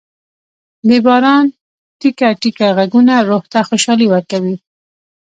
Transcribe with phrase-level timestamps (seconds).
[0.87, 1.45] د باران
[1.99, 4.55] ټېکه ټېکه ږغونه روح ته خوشالي ورکوي.